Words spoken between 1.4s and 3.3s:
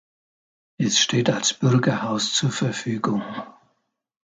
Bürgerhaus zur Verfügung.